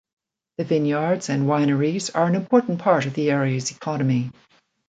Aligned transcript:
The 0.57 0.63
vineyards 0.63 1.29
and 1.29 1.45
wineries 1.45 2.09
are 2.15 2.25
an 2.25 2.33
important 2.33 2.79
part 2.79 3.05
of 3.05 3.13
the 3.13 3.29
area's 3.29 3.69
economy. 3.69 4.31